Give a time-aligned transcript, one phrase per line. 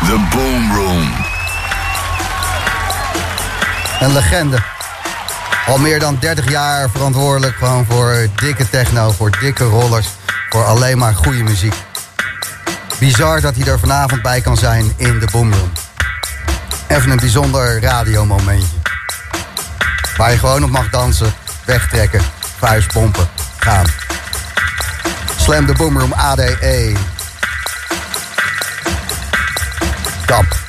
[0.00, 1.12] The Boom Room.
[4.00, 4.58] Een legende.
[5.66, 10.08] Al meer dan 30 jaar verantwoordelijk gewoon voor dikke techno, voor dikke rollers,
[10.50, 11.74] voor alleen maar goede muziek.
[12.98, 15.72] Bizar dat hij er vanavond bij kan zijn in de Boomroom.
[16.86, 18.76] Even een bijzonder radiomomentje.
[20.16, 21.32] Waar je gewoon op mag dansen,
[21.64, 22.22] wegtrekken,
[22.58, 23.86] vuistpompen, gaan.
[25.36, 26.96] Slam de Boomroom ADE.
[30.30, 30.59] Dub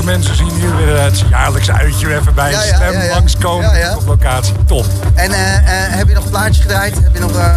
[0.00, 4.54] mensen zien hier weer het jaarlijkse uitje even bij ja, Slam ja, langskomen op locatie.
[4.66, 4.86] Top.
[5.14, 6.94] En uh, uh, heb je nog plaatjes gedraaid?
[6.94, 7.36] Heb je nog...
[7.36, 7.56] Uh...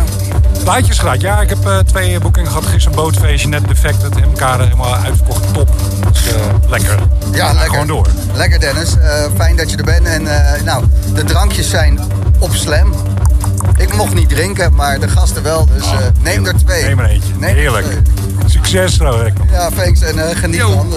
[0.63, 1.41] Plaatjes gedraaid, ja.
[1.41, 2.65] Ik heb twee boekingen gehad.
[2.65, 4.25] Gisteren een bootfeestje, net defected.
[4.25, 5.53] MK helemaal uitverkocht.
[5.53, 5.69] Top.
[6.11, 6.21] Dus,
[6.67, 6.99] lekker.
[7.31, 7.69] Ja, lekker.
[7.69, 8.07] Gewoon door.
[8.33, 8.95] Lekker Dennis.
[9.35, 10.07] fijn dat je er bent.
[10.07, 10.23] En
[10.63, 11.99] nou, de drankjes zijn
[12.39, 12.93] op Slam.
[13.77, 15.67] Ik mocht niet drinken, maar de gasten wel.
[15.73, 16.83] Dus oh, neem er twee.
[16.83, 17.33] Neem er eentje.
[17.39, 17.85] Neem Heerlijk.
[18.45, 19.33] Succes, Roderick.
[19.51, 20.01] Ja, thanks.
[20.01, 20.71] En geniet yo.
[20.71, 20.93] van.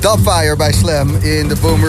[0.00, 1.80] Dubfire bij Slam in de Boom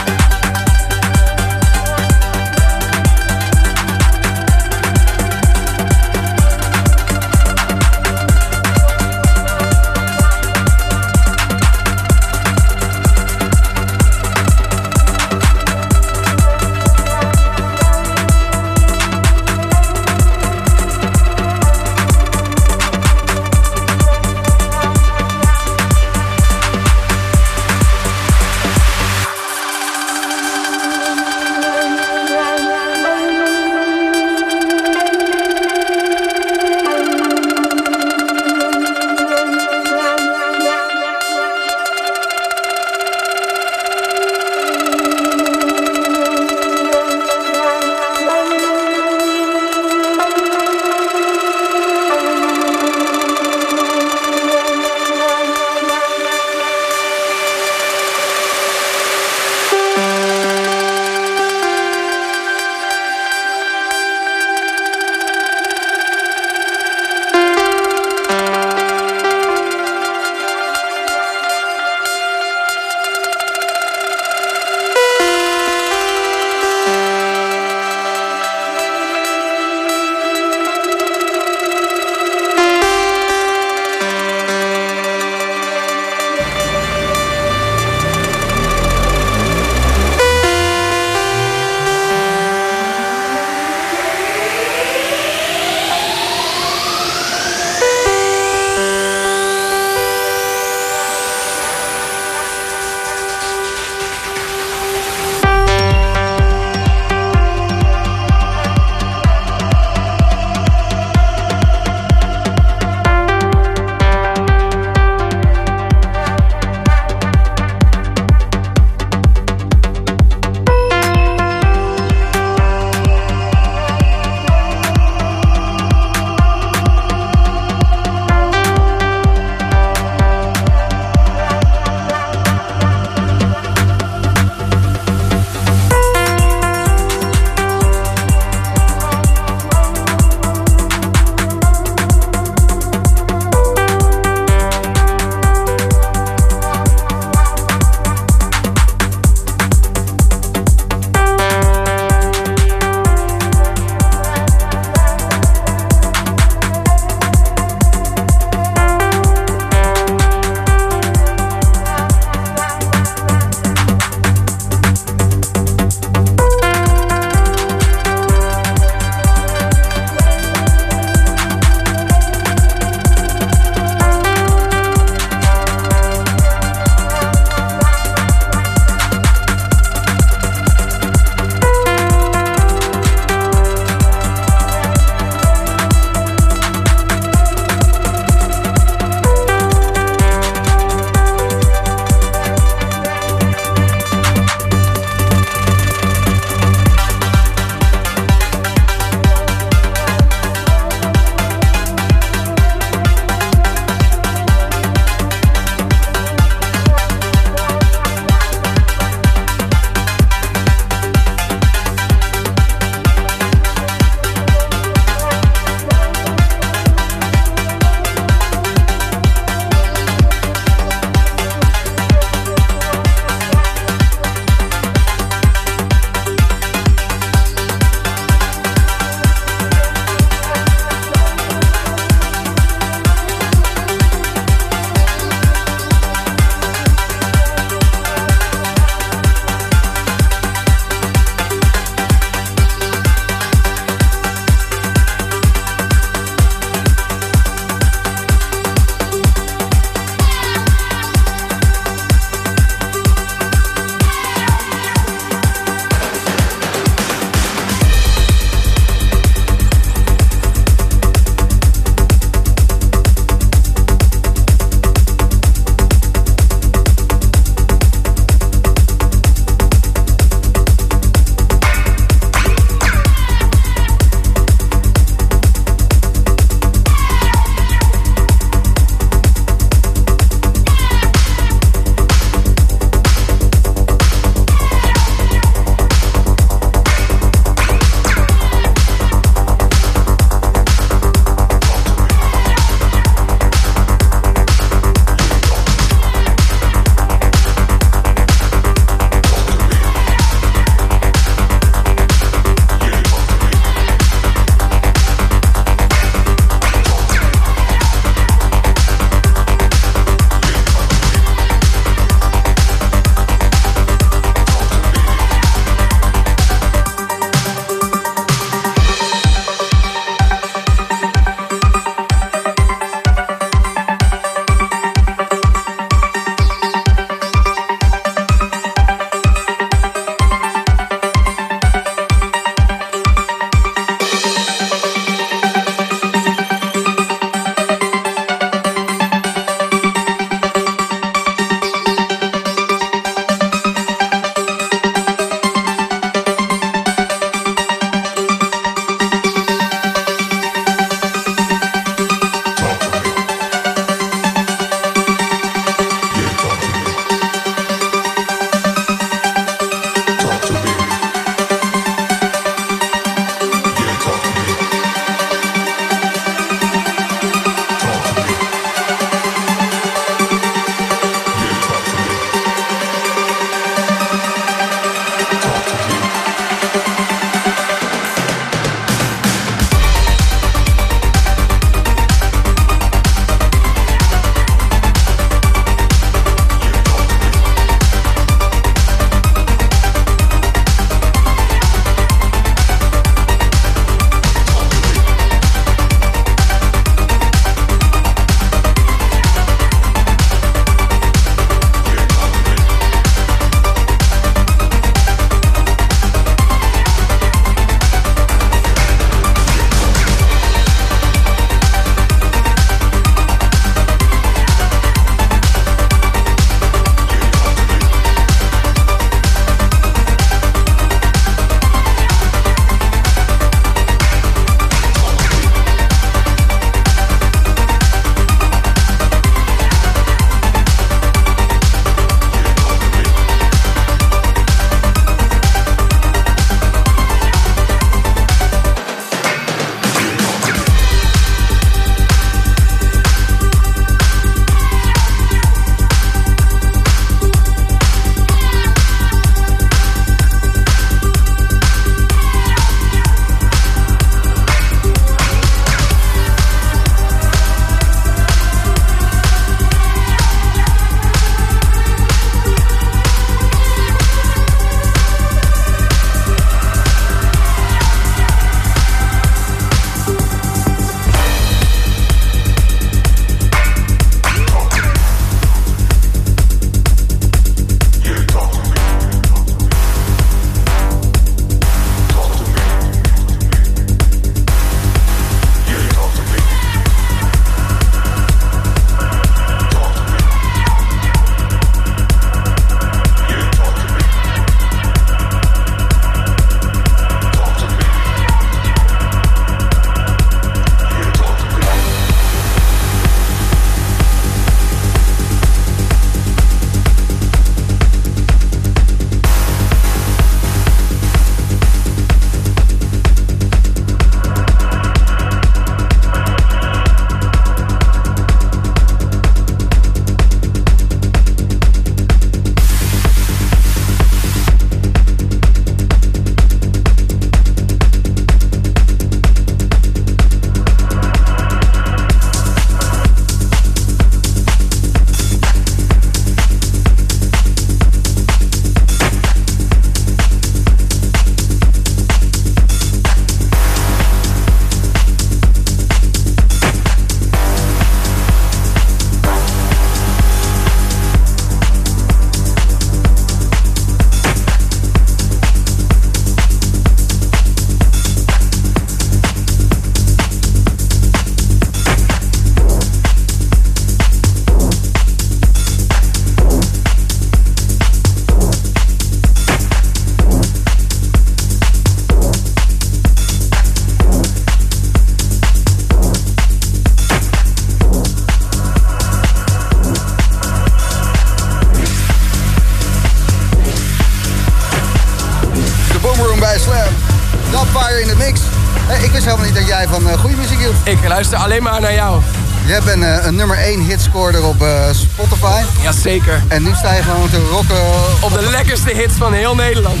[591.18, 592.20] luister alleen maar naar jou.
[592.66, 595.62] Jij bent uh, een nummer 1 hitscorer op uh, Spotify.
[595.82, 596.42] Jazeker.
[596.48, 597.76] En nu sta je gewoon te rocken...
[598.20, 600.00] Op de lekkerste hits van heel Nederland.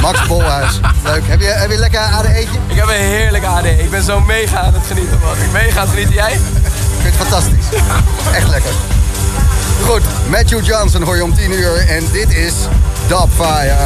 [0.00, 0.80] Max Bolhuis.
[1.04, 1.22] Leuk.
[1.26, 2.58] Heb je, heb je lekker ADE'tje?
[2.68, 3.82] Ik heb een heerlijk ADE.
[3.82, 5.44] Ik ben zo mega aan het genieten, man.
[5.44, 6.14] Ik mega aan het genieten.
[6.14, 6.32] Jij?
[6.32, 6.40] Ik
[7.02, 7.66] vind het fantastisch.
[8.34, 8.72] Echt lekker.
[9.84, 11.88] Goed, Matthew Johnson hoor je om 10 uur.
[11.88, 12.54] En dit is
[13.08, 13.76] Dubfire.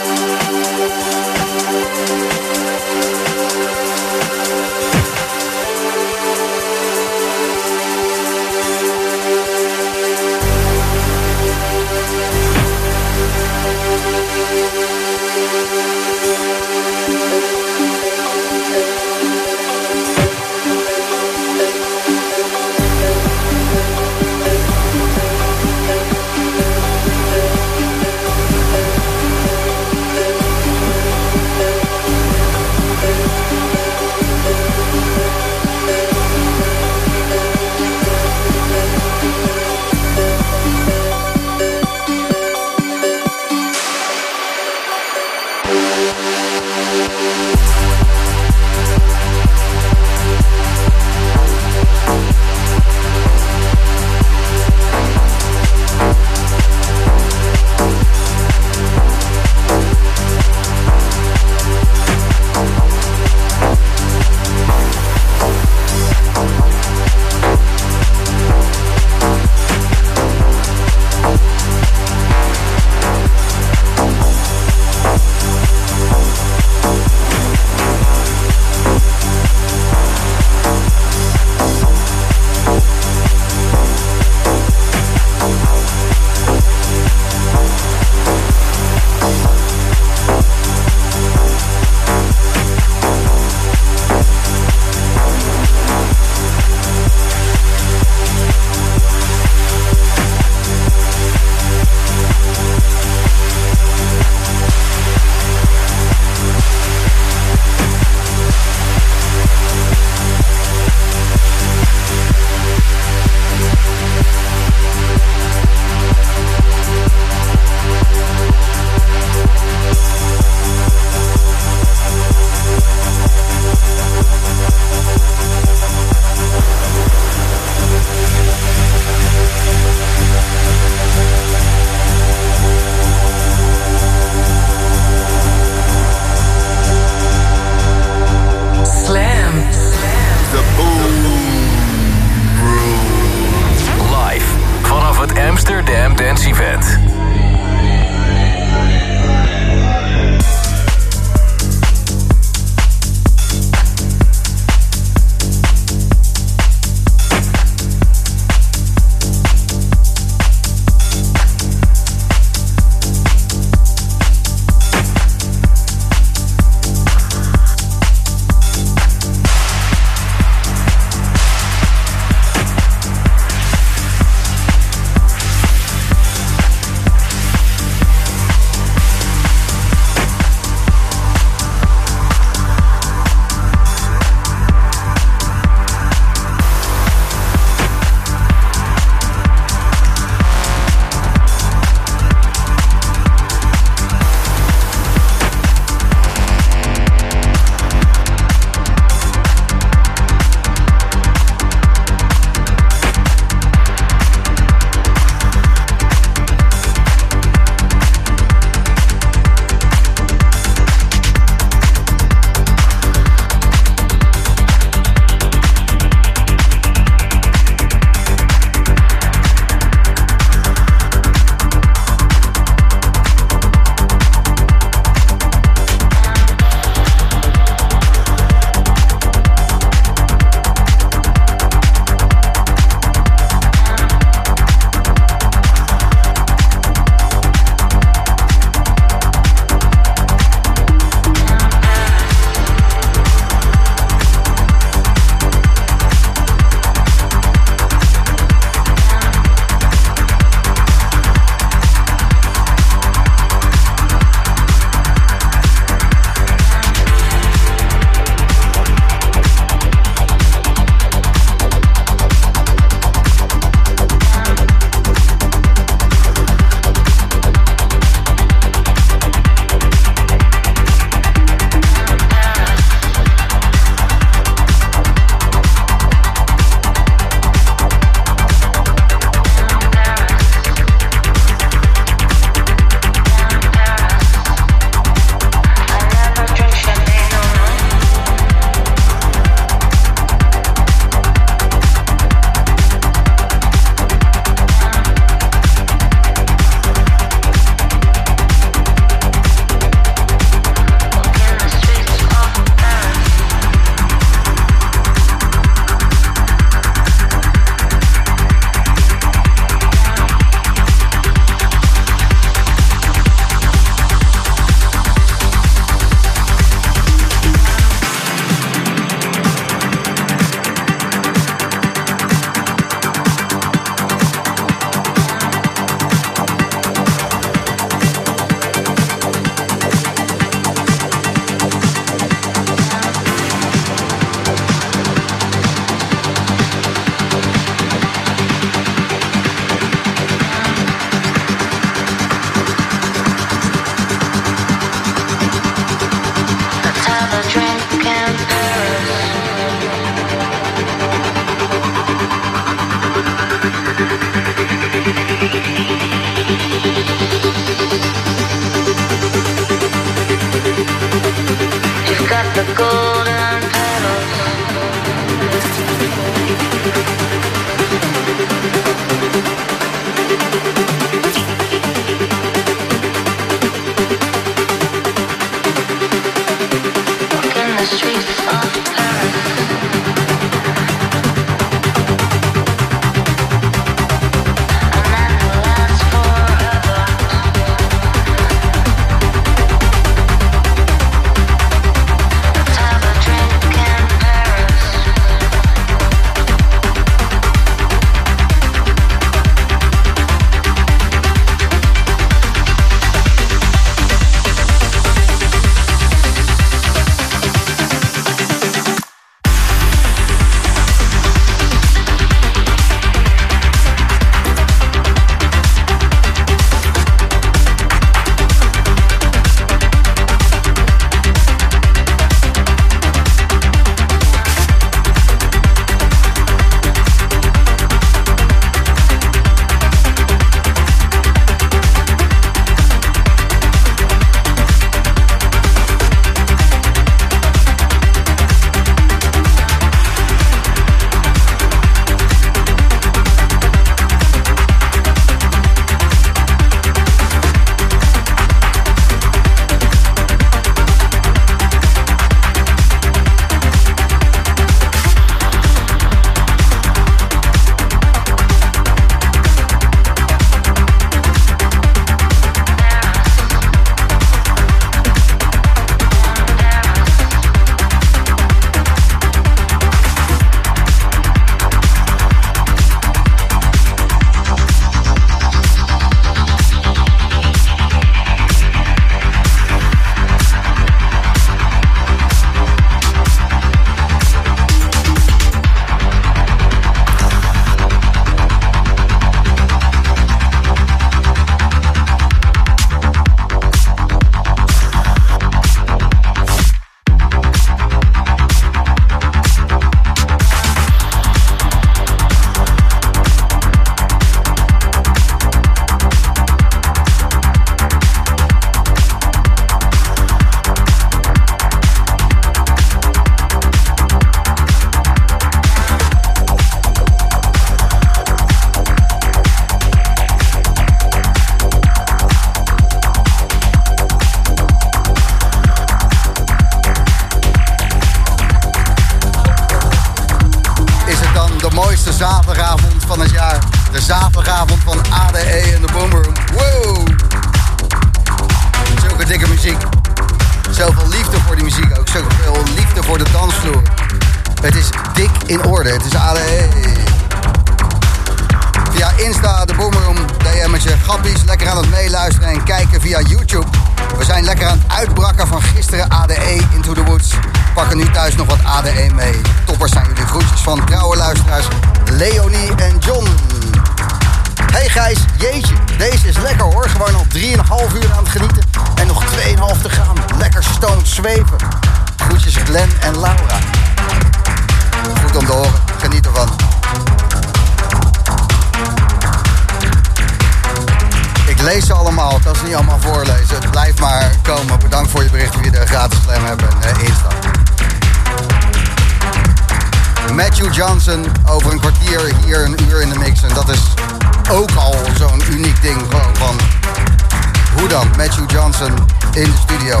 [598.80, 600.00] In de studio.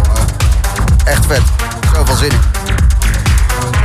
[1.04, 1.42] Echt vet.
[1.94, 2.40] Zoveel zin in.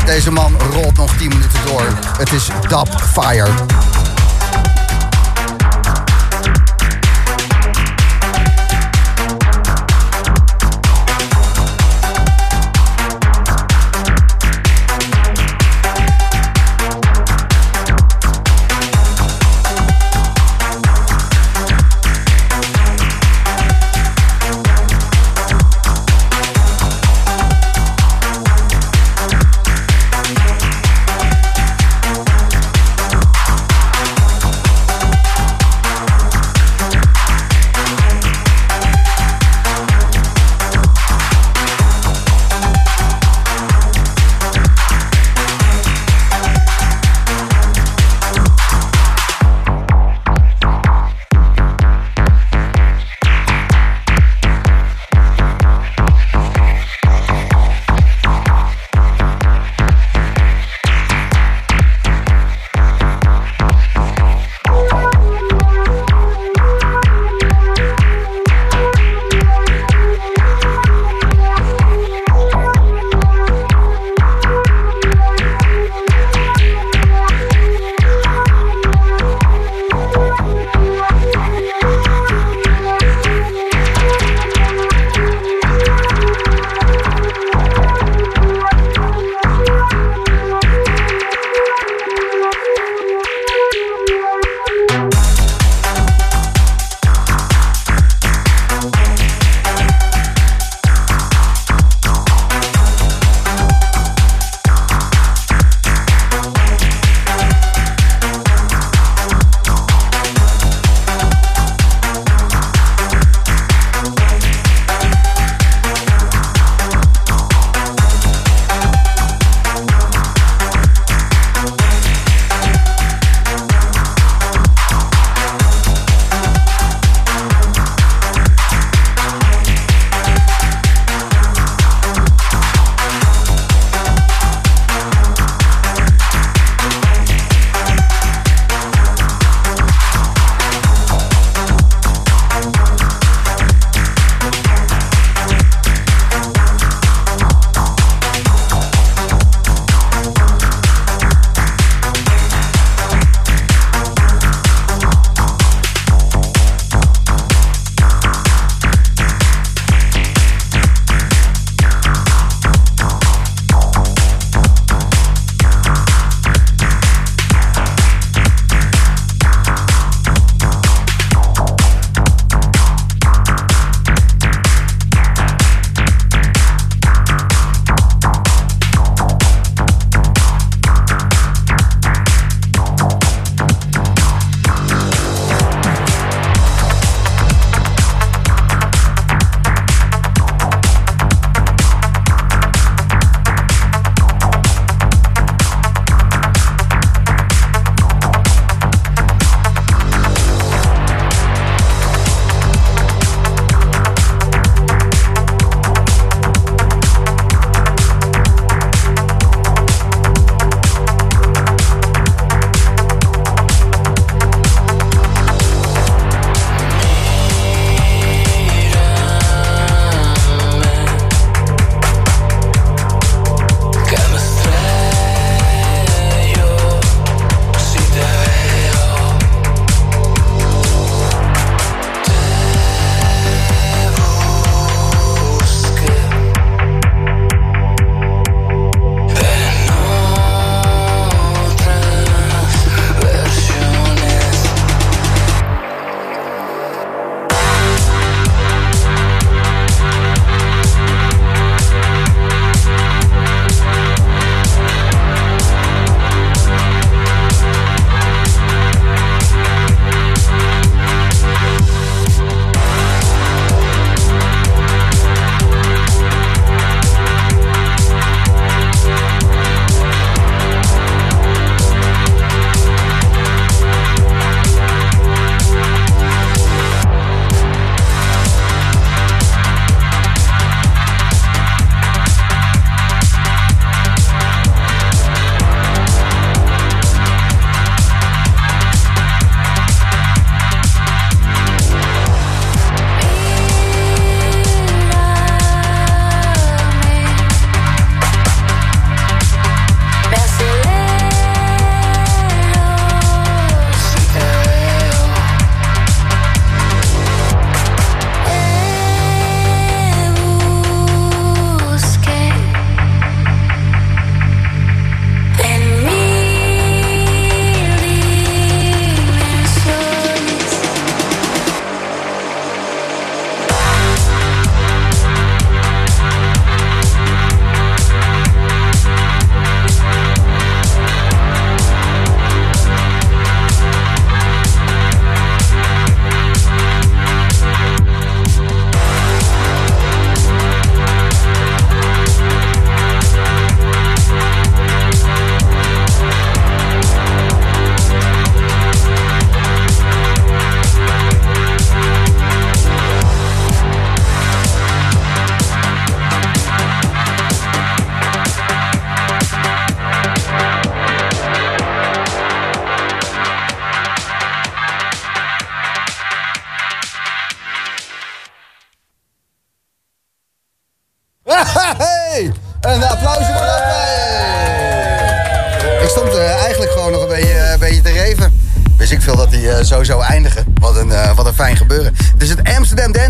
[0.06, 1.88] Deze man rolt nog 10 minuten door.
[2.18, 3.50] Het is Dab Fire.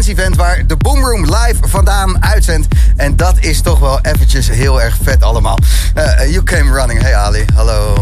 [0.08, 2.68] Event waar de Boom Room live vandaan uitzendt.
[2.96, 5.58] En dat is toch wel eventjes heel erg vet allemaal.
[5.94, 7.02] Eh, you came running.
[7.02, 7.94] Hey Ali, hallo.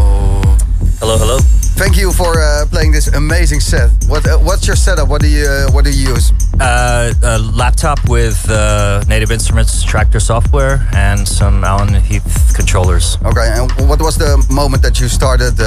[0.98, 1.38] Hello, hello.
[1.76, 3.90] Thank you for uh, playing this amazing set.
[4.06, 5.08] What uh, what's your setup?
[5.08, 6.32] What do you uh, what do you use?
[6.60, 13.18] Uh, a laptop with uh, Native Instruments Tractor software and some Allen Heath controllers.
[13.24, 15.60] Okay, and what was the moment that you started?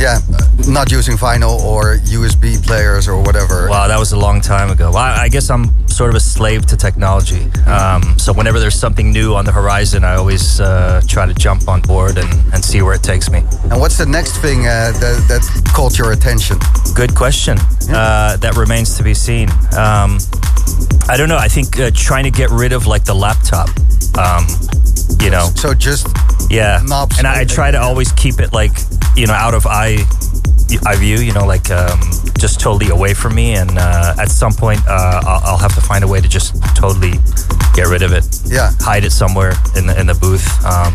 [0.00, 3.68] Yeah, uh, not using vinyl or USB players or whatever.
[3.68, 4.88] Wow, that was a long time ago.
[4.88, 7.42] Well, I I guess I'm sort of a slave to technology.
[7.66, 11.68] Um, so whenever there's something new on the horizon, I always uh, try to jump
[11.68, 13.40] on board and, and see where it takes me.
[13.70, 15.42] And what's the next thing uh, that that
[15.74, 16.56] caught your attention?
[16.94, 17.58] Good question.
[17.92, 19.50] Uh, that remains to be seen.
[19.76, 20.18] Um,
[21.08, 21.36] I don't know.
[21.38, 23.68] I think uh, trying to get rid of like the laptop.
[24.18, 24.46] Um,
[25.20, 26.06] you know, So just
[26.50, 26.80] yeah.
[27.18, 28.72] and I, I try to always keep it like
[29.16, 29.98] you know out of eye
[30.86, 31.18] eye view.
[31.18, 32.00] You know, like um,
[32.38, 33.54] just totally away from me.
[33.54, 36.54] And uh, at some point, uh, I'll, I'll have to find a way to just
[36.74, 37.12] totally
[37.74, 38.24] get rid of it.
[38.46, 38.70] Yeah.
[38.80, 40.46] hide it somewhere in the in the booth.
[40.64, 40.92] Um,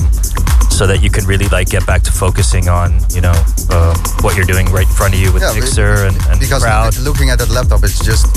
[0.76, 3.32] so that you can really like get back to focusing on you know
[3.72, 6.64] uh, what you're doing right in front of you with Yeah, mixer and, and because
[6.64, 6.98] crowd.
[7.00, 8.28] looking at that laptop, it's just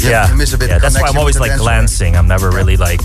[0.00, 0.70] you, yeah, you miss a bit.
[0.70, 0.76] yeah.
[0.76, 2.16] of That's why I'm always like glancing.
[2.16, 3.02] I'm never really like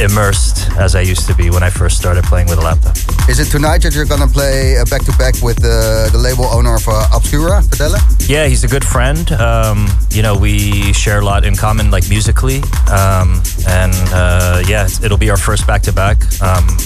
[0.00, 2.96] immersed as I used to be when I first started playing with a laptop.
[3.28, 6.44] Is it tonight that you're gonna play uh, back to back with the the label
[6.44, 8.28] owner of uh, Obscura, Fidele?
[8.28, 9.30] Yeah, he's a good friend.
[9.32, 12.58] Um, you know, we share a lot in common, like musically.
[12.90, 16.18] Um, and uh, yeah, it'll be our first back to back.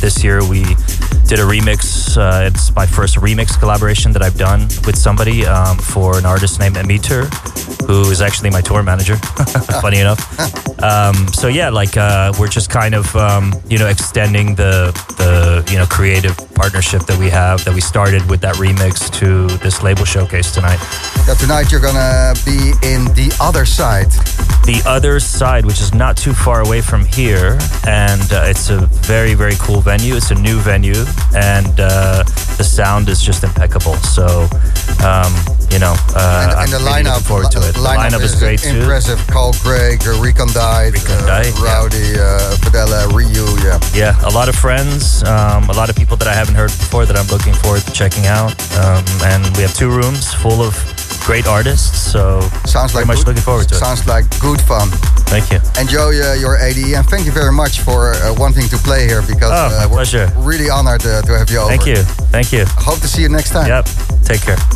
[0.01, 0.63] This year we
[1.27, 2.17] did a remix.
[2.17, 6.61] Uh, it's my first remix collaboration that I've done with somebody um, for an artist
[6.61, 7.25] named Emitter,
[7.87, 9.17] who is actually my tour manager.
[9.81, 10.21] Funny enough.
[10.83, 15.71] Um, so yeah, like uh, we're just kind of um, you know extending the the
[15.71, 19.83] you know creative partnership that we have that we started with that remix to this
[19.83, 20.79] label showcase tonight.
[21.27, 24.13] Yeah, tonight you're gonna be in the other side.
[24.65, 28.87] the other side, which is not too far away from here, and uh, it's a
[29.13, 30.15] very very cool venue.
[30.15, 31.03] It's a new venue,
[31.35, 32.23] and uh,
[32.57, 33.97] the sound is just impeccable.
[34.17, 34.47] So,
[35.05, 35.33] um,
[35.69, 37.75] you know, uh, and, and the lineup, looking forward to it.
[37.75, 38.79] The lineup, lineup is great too.
[38.79, 39.19] impressive.
[39.27, 41.67] Carl Gregg, uh, Recondite, Recondite, uh, yeah.
[41.67, 43.47] Rowdy, uh, Fidele, Ryu.
[43.67, 43.77] Yeah.
[43.93, 47.05] Yeah, a lot of friends, um, a lot of people that I haven't heard before
[47.05, 50.75] that I'm looking forward to checking out, um, and we have two rooms full of
[51.25, 51.99] great artists.
[52.13, 53.79] So, Sounds very like much good, looking forward to it.
[53.79, 54.89] Sounds like good fun.
[55.33, 55.59] Thank you.
[55.81, 59.23] Enjoy uh, your AD and thank you very much for uh, wanting to play here
[59.23, 60.31] because Oh, uh, we're pleasure.
[60.37, 61.71] really honored uh, to have you over.
[61.71, 61.97] Thank you.
[62.31, 62.65] Thank you.
[62.77, 63.67] Hope to see you next time.
[63.69, 63.87] Yep.
[64.25, 64.57] Take care.